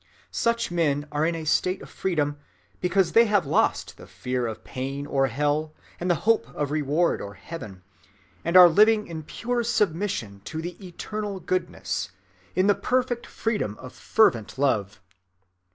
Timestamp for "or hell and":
5.05-6.09